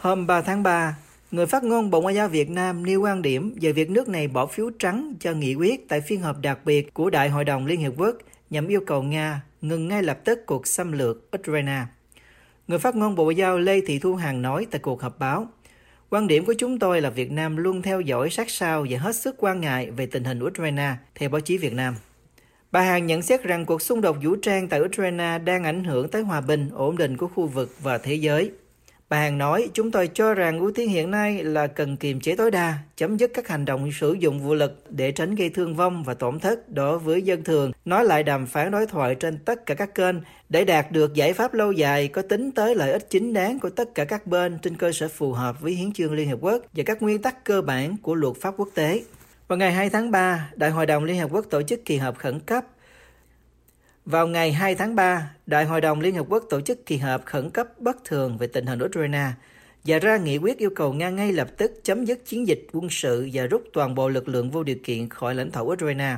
[0.00, 0.96] Hôm 3 tháng 3,
[1.30, 4.28] người phát ngôn Bộ Ngoại giao Việt Nam nêu quan điểm về việc nước này
[4.28, 7.66] bỏ phiếu trắng cho nghị quyết tại phiên họp đặc biệt của Đại hội đồng
[7.66, 8.16] Liên Hiệp Quốc
[8.50, 11.82] nhằm yêu cầu Nga ngừng ngay lập tức cuộc xâm lược Ukraine.
[12.68, 15.48] Người phát ngôn Bộ Ngoại giao Lê Thị Thu Hằng nói tại cuộc họp báo,
[16.10, 19.16] Quan điểm của chúng tôi là Việt Nam luôn theo dõi sát sao và hết
[19.16, 21.94] sức quan ngại về tình hình Ukraine, theo báo chí Việt Nam.
[22.72, 26.08] Bà Hằng nhận xét rằng cuộc xung đột vũ trang tại Ukraine đang ảnh hưởng
[26.08, 28.50] tới hòa bình, ổn định của khu vực và thế giới.
[29.10, 32.36] Bà Hằng nói, chúng tôi cho rằng ưu tiên hiện nay là cần kiềm chế
[32.36, 35.76] tối đa, chấm dứt các hành động sử dụng vũ lực để tránh gây thương
[35.76, 39.38] vong và tổn thất đối với dân thường, nói lại đàm phán đối thoại trên
[39.38, 40.16] tất cả các kênh
[40.48, 43.70] để đạt được giải pháp lâu dài có tính tới lợi ích chính đáng của
[43.70, 46.62] tất cả các bên trên cơ sở phù hợp với Hiến chương Liên Hợp Quốc
[46.72, 49.02] và các nguyên tắc cơ bản của luật pháp quốc tế.
[49.48, 52.18] Vào ngày 2 tháng 3, Đại hội đồng Liên Hợp Quốc tổ chức kỳ họp
[52.18, 52.64] khẩn cấp
[54.04, 57.24] vào ngày 2 tháng 3, Đại hội đồng Liên Hợp Quốc tổ chức kỳ họp
[57.26, 59.30] khẩn cấp bất thường về tình hình Ukraine
[59.84, 62.90] và ra nghị quyết yêu cầu Nga ngay lập tức chấm dứt chiến dịch quân
[62.90, 66.16] sự và rút toàn bộ lực lượng vô điều kiện khỏi lãnh thổ Ukraine.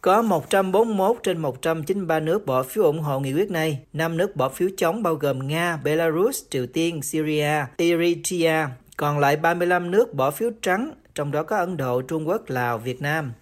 [0.00, 3.78] Có 141 trên 193 nước bỏ phiếu ủng hộ nghị quyết này.
[3.92, 8.70] 5 nước bỏ phiếu chống bao gồm Nga, Belarus, Triều Tiên, Syria, Eritrea.
[8.96, 12.78] Còn lại 35 nước bỏ phiếu trắng, trong đó có Ấn Độ, Trung Quốc, Lào,
[12.78, 13.32] Việt Nam.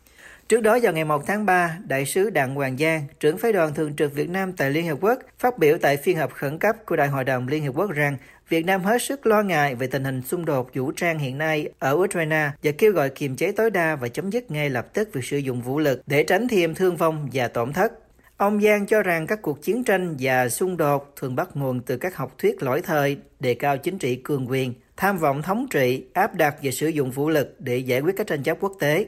[0.53, 3.75] Trước đó vào ngày 1 tháng 3, Đại sứ Đặng Hoàng Giang, trưởng phái đoàn
[3.75, 6.77] thường trực Việt Nam tại Liên Hợp Quốc, phát biểu tại phiên họp khẩn cấp
[6.87, 8.17] của Đại hội đồng Liên Hợp Quốc rằng
[8.49, 11.69] Việt Nam hết sức lo ngại về tình hình xung đột vũ trang hiện nay
[11.79, 15.09] ở Ukraine và kêu gọi kiềm chế tối đa và chấm dứt ngay lập tức
[15.13, 17.93] việc sử dụng vũ lực để tránh thêm thương vong và tổn thất.
[18.37, 21.97] Ông Giang cho rằng các cuộc chiến tranh và xung đột thường bắt nguồn từ
[21.97, 26.05] các học thuyết lỗi thời, đề cao chính trị cường quyền, tham vọng thống trị,
[26.13, 29.07] áp đặt và sử dụng vũ lực để giải quyết các tranh chấp quốc tế.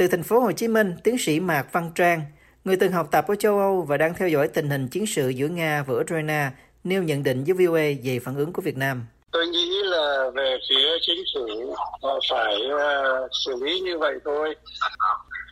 [0.00, 2.22] Từ thành phố Hồ Chí Minh, tiến sĩ Mạc Văn Trang,
[2.64, 5.28] người từng học tập ở châu Âu và đang theo dõi tình hình chiến sự
[5.28, 6.50] giữa Nga và Ukraine,
[6.84, 9.06] nêu nhận định với VOA về phản ứng của Việt Nam.
[9.32, 14.54] Tôi nghĩ là về phía chính phủ họ phải uh, xử lý như vậy thôi.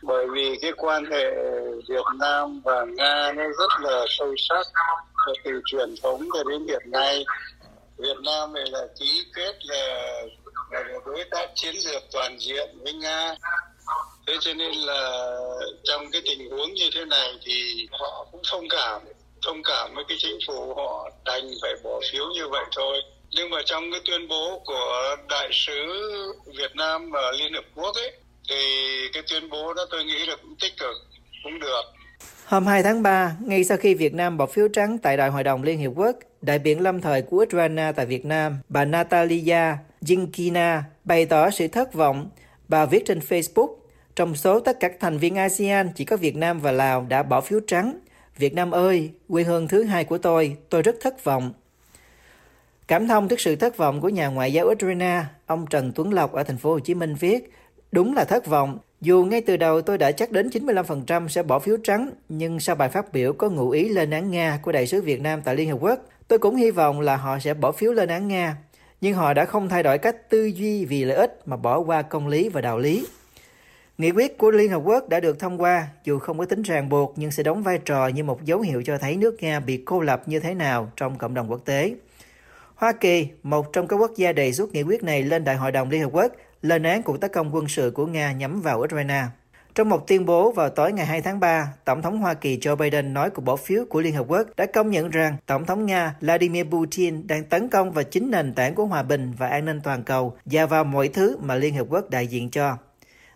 [0.03, 1.31] Bởi vì cái quan hệ
[1.89, 4.67] Việt Nam và Nga nó rất là sâu sắc
[5.43, 7.25] từ truyền thống cho đến hiện nay.
[7.97, 10.21] Việt Nam này là ký kết là,
[10.71, 13.35] là đối tác chiến lược toàn diện với Nga
[14.29, 15.31] thế cho nên là
[15.83, 19.01] trong cái tình huống như thế này thì họ cũng thông cảm
[19.45, 22.97] thông cảm với cái chính phủ họ đành phải bỏ phiếu như vậy thôi
[23.31, 25.73] nhưng mà trong cái tuyên bố của đại sứ
[26.45, 28.11] Việt Nam ở Liên Hợp Quốc ấy
[28.49, 28.55] thì
[29.13, 30.95] cái tuyên bố đó tôi nghĩ là cũng tích cực
[31.43, 31.81] cũng được
[32.45, 35.43] Hôm 2 tháng 3, ngay sau khi Việt Nam bỏ phiếu trắng tại Đại hội
[35.43, 39.75] đồng Liên Hiệp Quốc, đại biện lâm thời của Ukraine tại Việt Nam, bà Natalia
[40.01, 42.29] Jinkina bày tỏ sự thất vọng.
[42.67, 43.78] Bà viết trên Facebook,
[44.19, 47.23] trong số tất cả các thành viên ASEAN, chỉ có Việt Nam và Lào đã
[47.23, 47.99] bỏ phiếu trắng.
[48.37, 51.53] Việt Nam ơi, quê hương thứ hai của tôi, tôi rất thất vọng.
[52.87, 56.33] Cảm thông trước sự thất vọng của nhà ngoại giao Ukraine, ông Trần Tuấn Lộc
[56.33, 57.53] ở thành phố Hồ Chí Minh viết,
[57.91, 58.77] đúng là thất vọng.
[59.01, 62.75] Dù ngay từ đầu tôi đã chắc đến 95% sẽ bỏ phiếu trắng, nhưng sau
[62.75, 65.55] bài phát biểu có ngụ ý lên án Nga của đại sứ Việt Nam tại
[65.55, 68.57] Liên Hợp Quốc, tôi cũng hy vọng là họ sẽ bỏ phiếu lên án Nga.
[69.01, 72.01] Nhưng họ đã không thay đổi cách tư duy vì lợi ích mà bỏ qua
[72.01, 73.05] công lý và đạo lý.
[73.99, 76.89] Nghị quyết của Liên Hợp Quốc đã được thông qua, dù không có tính ràng
[76.89, 79.83] buộc nhưng sẽ đóng vai trò như một dấu hiệu cho thấy nước Nga bị
[79.85, 81.95] cô lập như thế nào trong cộng đồng quốc tế.
[82.75, 85.71] Hoa Kỳ, một trong các quốc gia đề xuất nghị quyết này lên Đại hội
[85.71, 88.79] đồng Liên Hợp Quốc, lên án cuộc tấn công quân sự của Nga nhắm vào
[88.79, 89.23] Ukraine.
[89.75, 92.75] Trong một tuyên bố vào tối ngày 2 tháng 3, Tổng thống Hoa Kỳ Joe
[92.75, 95.85] Biden nói cuộc bỏ phiếu của Liên Hợp Quốc đã công nhận rằng Tổng thống
[95.85, 99.65] Nga Vladimir Putin đang tấn công vào chính nền tảng của hòa bình và an
[99.65, 102.77] ninh toàn cầu và vào mọi thứ mà Liên Hợp Quốc đại diện cho.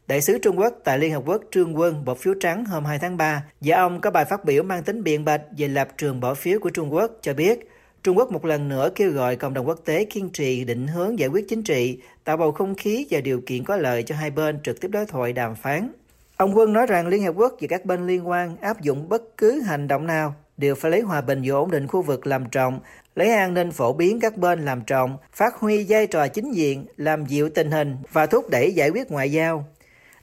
[0.07, 2.99] Đại sứ Trung Quốc tại Liên Hợp Quốc Trương Quân bỏ phiếu trắng hôm 2
[2.99, 6.19] tháng 3 và ông có bài phát biểu mang tính biện bạch về lập trường
[6.19, 7.59] bỏ phiếu của Trung Quốc cho biết
[8.03, 11.19] Trung Quốc một lần nữa kêu gọi cộng đồng quốc tế kiên trì định hướng
[11.19, 14.31] giải quyết chính trị, tạo bầu không khí và điều kiện có lợi cho hai
[14.31, 15.91] bên trực tiếp đối thoại đàm phán.
[16.37, 19.37] Ông Quân nói rằng Liên Hợp Quốc và các bên liên quan áp dụng bất
[19.37, 22.45] cứ hành động nào đều phải lấy hòa bình và ổn định khu vực làm
[22.49, 22.79] trọng,
[23.15, 26.85] lấy an ninh phổ biến các bên làm trọng, phát huy vai trò chính diện,
[26.97, 29.65] làm dịu tình hình và thúc đẩy giải quyết ngoại giao.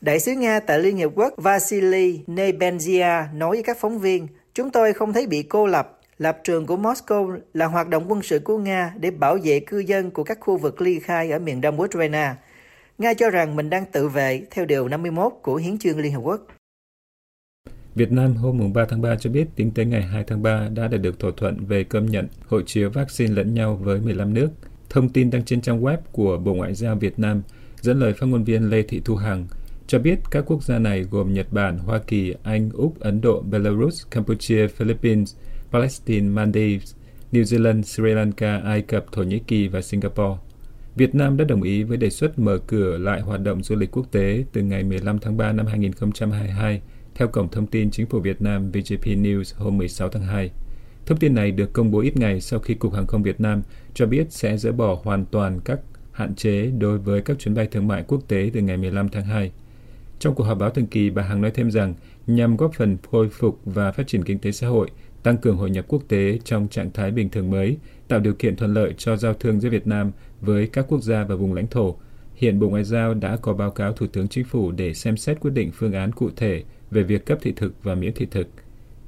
[0.00, 4.70] Đại sứ Nga tại Liên Hiệp Quốc Vasily Nebenzia nói với các phóng viên, chúng
[4.70, 5.98] tôi không thấy bị cô lập.
[6.18, 9.78] Lập trường của Moscow là hoạt động quân sự của Nga để bảo vệ cư
[9.78, 12.34] dân của các khu vực ly khai ở miền đông Ukraine.
[12.98, 16.20] Nga cho rằng mình đang tự vệ theo điều 51 của Hiến chương Liên Hợp
[16.20, 16.46] Quốc.
[17.94, 20.88] Việt Nam hôm 3 tháng 3 cho biết tính tới ngày 2 tháng 3 đã
[20.88, 24.48] đạt được thỏa thuận về công nhận hộ chiếu vaccine lẫn nhau với 15 nước.
[24.90, 27.42] Thông tin đăng trên trang web của Bộ Ngoại giao Việt Nam
[27.80, 29.46] dẫn lời phát ngôn viên Lê Thị Thu Hằng–
[29.90, 33.40] cho biết các quốc gia này gồm Nhật Bản, Hoa Kỳ, Anh, Úc, Ấn Độ,
[33.40, 35.36] Belarus, Campuchia, Philippines,
[35.70, 36.94] Palestine, Maldives,
[37.32, 40.40] New Zealand, Sri Lanka, Ai Cập, Thổ Nhĩ Kỳ và Singapore.
[40.96, 43.90] Việt Nam đã đồng ý với đề xuất mở cửa lại hoạt động du lịch
[43.90, 46.80] quốc tế từ ngày 15 tháng 3 năm 2022,
[47.14, 50.50] theo Cổng Thông tin Chính phủ Việt Nam VGP News hôm 16 tháng 2.
[51.06, 53.62] Thông tin này được công bố ít ngày sau khi Cục Hàng không Việt Nam
[53.94, 55.80] cho biết sẽ dỡ bỏ hoàn toàn các
[56.12, 59.24] hạn chế đối với các chuyến bay thương mại quốc tế từ ngày 15 tháng
[59.24, 59.50] 2.
[60.20, 61.94] Trong cuộc họp báo thường kỳ, bà Hằng nói thêm rằng
[62.26, 64.90] nhằm góp phần khôi phục và phát triển kinh tế xã hội,
[65.22, 67.76] tăng cường hội nhập quốc tế trong trạng thái bình thường mới,
[68.08, 71.24] tạo điều kiện thuận lợi cho giao thương giữa Việt Nam với các quốc gia
[71.24, 71.96] và vùng lãnh thổ.
[72.34, 75.40] Hiện Bộ Ngoại giao đã có báo cáo Thủ tướng Chính phủ để xem xét
[75.40, 78.46] quyết định phương án cụ thể về việc cấp thị thực và miễn thị thực.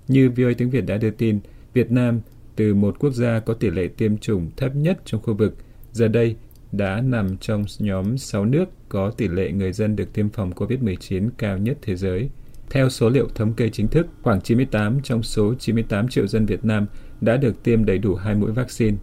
[0.08, 1.40] Như VOA tiếng Việt đã đưa tin,
[1.74, 2.20] Việt Nam
[2.56, 5.56] từ một quốc gia có tỷ lệ tiêm chủng thấp nhất trong khu vực,
[5.92, 6.36] giờ đây
[6.72, 11.30] đã nằm trong nhóm 6 nước có tỷ lệ người dân được tiêm phòng COVID-19
[11.38, 12.30] cao nhất thế giới.
[12.70, 16.64] Theo số liệu thống kê chính thức, khoảng 98 trong số 98 triệu dân Việt
[16.64, 16.86] Nam
[17.20, 18.96] đã được tiêm đầy đủ hai mũi vaccine.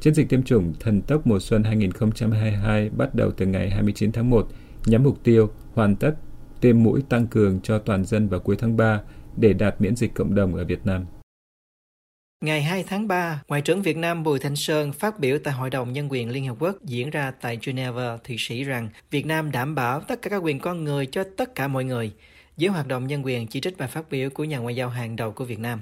[0.00, 4.30] Chiến dịch tiêm chủng thần tốc mùa xuân 2022 bắt đầu từ ngày 29 tháng
[4.30, 4.48] 1
[4.86, 6.14] nhắm mục tiêu hoàn tất
[6.60, 9.00] tiêm mũi tăng cường cho toàn dân vào cuối tháng 3
[9.36, 11.04] để đạt miễn dịch cộng đồng ở Việt Nam.
[12.40, 15.70] Ngày 2 tháng 3, Ngoại trưởng Việt Nam Bùi Thanh Sơn phát biểu tại Hội
[15.70, 19.50] đồng Nhân quyền Liên Hợp Quốc diễn ra tại Geneva, Thụy Sĩ rằng Việt Nam
[19.50, 22.12] đảm bảo tất cả các quyền con người cho tất cả mọi người,
[22.56, 25.16] dưới hoạt động nhân quyền chỉ trích bài phát biểu của nhà ngoại giao hàng
[25.16, 25.80] đầu của Việt Nam.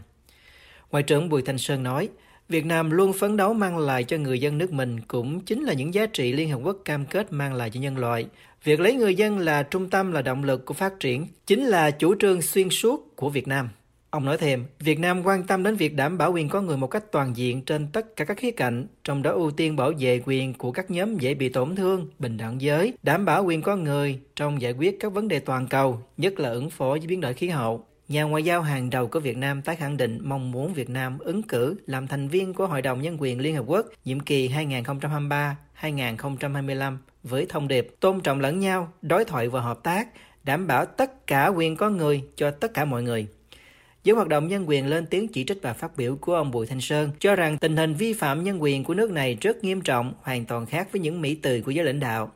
[0.90, 2.08] Ngoại trưởng Bùi Thanh Sơn nói,
[2.48, 5.72] Việt Nam luôn phấn đấu mang lại cho người dân nước mình cũng chính là
[5.72, 8.26] những giá trị Liên Hợp Quốc cam kết mang lại cho nhân loại.
[8.64, 11.90] Việc lấy người dân là trung tâm là động lực của phát triển chính là
[11.90, 13.68] chủ trương xuyên suốt của Việt Nam.
[14.16, 16.86] Ông nói thêm, Việt Nam quan tâm đến việc đảm bảo quyền con người một
[16.86, 20.20] cách toàn diện trên tất cả các khía cạnh, trong đó ưu tiên bảo vệ
[20.26, 23.84] quyền của các nhóm dễ bị tổn thương, bình đẳng giới, đảm bảo quyền con
[23.84, 27.20] người trong giải quyết các vấn đề toàn cầu, nhất là ứng phó với biến
[27.20, 27.84] đổi khí hậu.
[28.08, 31.18] Nhà ngoại giao hàng đầu của Việt Nam tái khẳng định mong muốn Việt Nam
[31.18, 34.48] ứng cử làm thành viên của Hội đồng Nhân quyền Liên Hợp Quốc nhiệm kỳ
[35.80, 40.08] 2023-2025 với thông điệp tôn trọng lẫn nhau, đối thoại và hợp tác,
[40.44, 43.26] đảm bảo tất cả quyền con người cho tất cả mọi người.
[44.06, 46.66] Giới hoạt động nhân quyền lên tiếng chỉ trích và phát biểu của ông Bùi
[46.66, 49.80] Thanh Sơn, cho rằng tình hình vi phạm nhân quyền của nước này rất nghiêm
[49.80, 52.32] trọng, hoàn toàn khác với những mỹ từ của giới lãnh đạo.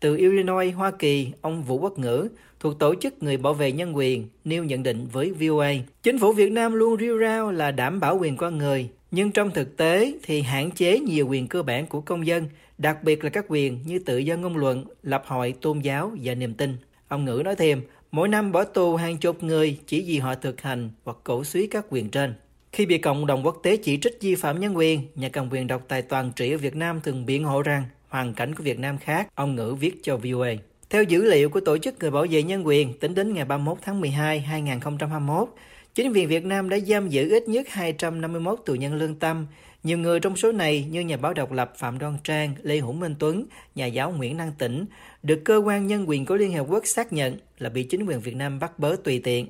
[0.00, 2.28] Từ Illinois, Hoa Kỳ, ông Vũ Quốc Ngữ,
[2.60, 5.72] thuộc Tổ chức Người Bảo vệ Nhân quyền, nêu nhận định với VOA.
[6.02, 9.50] Chính phủ Việt Nam luôn rêu rao là đảm bảo quyền con người, nhưng trong
[9.50, 12.48] thực tế thì hạn chế nhiều quyền cơ bản của công dân,
[12.78, 16.34] đặc biệt là các quyền như tự do ngôn luận, lập hội, tôn giáo và
[16.34, 16.76] niềm tin.
[17.08, 20.60] Ông Ngữ nói thêm, mỗi năm bỏ tù hàng chục người chỉ vì họ thực
[20.60, 22.34] hành hoặc cổ suý các quyền trên.
[22.72, 25.66] Khi bị cộng đồng quốc tế chỉ trích vi phạm nhân quyền, nhà cầm quyền
[25.66, 28.78] độc tài toàn trị ở Việt Nam thường biện hộ rằng hoàn cảnh của Việt
[28.78, 30.50] Nam khác, ông Ngữ viết cho VOA.
[30.90, 33.78] Theo dữ liệu của Tổ chức Người Bảo vệ Nhân quyền, tính đến ngày 31
[33.82, 35.48] tháng 12, 2021,
[35.94, 39.46] chính quyền Việt Nam đã giam giữ ít nhất 251 tù nhân lương tâm.
[39.82, 42.92] Nhiều người trong số này như nhà báo độc lập Phạm Đoan Trang, Lê Hữu
[42.92, 43.44] Minh Tuấn,
[43.74, 44.84] nhà giáo Nguyễn Năng Tĩnh,
[45.22, 48.20] được cơ quan nhân quyền của Liên Hợp Quốc xác nhận là bị chính quyền
[48.20, 49.46] Việt Nam bắt bớ tùy tiện.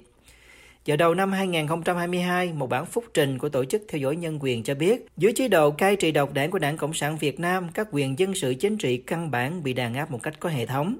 [0.86, 4.62] Vào đầu năm 2022, một bản phúc trình của Tổ chức Theo dõi Nhân quyền
[4.62, 7.68] cho biết, dưới chế độ cai trị độc đảng của Đảng Cộng sản Việt Nam,
[7.74, 10.66] các quyền dân sự chính trị căn bản bị đàn áp một cách có hệ
[10.66, 10.96] thống.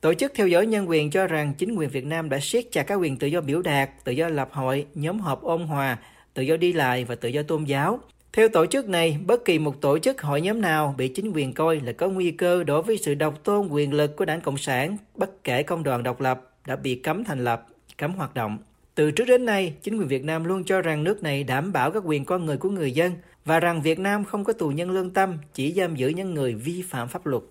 [0.00, 2.82] Tổ chức theo dõi nhân quyền cho rằng chính quyền Việt Nam đã siết chặt
[2.82, 5.98] các quyền tự do biểu đạt, tự do lập hội, nhóm họp ôn hòa,
[6.34, 8.00] tự do đi lại và tự do tôn giáo.
[8.32, 11.52] Theo tổ chức này, bất kỳ một tổ chức hội nhóm nào bị chính quyền
[11.52, 14.58] coi là có nguy cơ đối với sự độc tôn quyền lực của đảng Cộng
[14.58, 17.66] sản, bất kể công đoàn độc lập, đã bị cấm thành lập,
[17.98, 18.58] cấm hoạt động.
[18.94, 21.90] Từ trước đến nay, chính quyền Việt Nam luôn cho rằng nước này đảm bảo
[21.90, 23.12] các quyền con người của người dân
[23.44, 26.54] và rằng Việt Nam không có tù nhân lương tâm, chỉ giam giữ những người
[26.54, 27.42] vi phạm pháp luật.